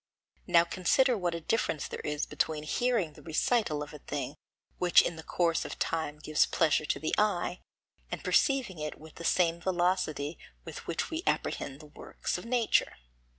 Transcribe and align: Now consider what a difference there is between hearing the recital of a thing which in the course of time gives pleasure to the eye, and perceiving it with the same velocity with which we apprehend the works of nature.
Now 0.47 0.63
consider 0.63 1.15
what 1.15 1.35
a 1.35 1.39
difference 1.41 1.87
there 1.87 1.99
is 1.99 2.25
between 2.25 2.63
hearing 2.63 3.13
the 3.13 3.21
recital 3.21 3.83
of 3.83 3.93
a 3.93 3.99
thing 3.99 4.35
which 4.79 5.03
in 5.03 5.15
the 5.15 5.21
course 5.21 5.63
of 5.63 5.77
time 5.77 6.17
gives 6.17 6.47
pleasure 6.47 6.85
to 6.85 6.99
the 6.99 7.13
eye, 7.19 7.61
and 8.11 8.23
perceiving 8.23 8.79
it 8.79 8.97
with 8.99 9.13
the 9.21 9.23
same 9.23 9.61
velocity 9.61 10.39
with 10.65 10.87
which 10.87 11.11
we 11.11 11.21
apprehend 11.27 11.81
the 11.81 11.85
works 11.85 12.39
of 12.39 12.45
nature. 12.45 12.93